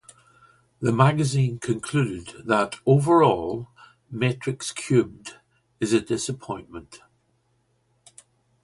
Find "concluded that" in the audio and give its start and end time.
1.59-2.77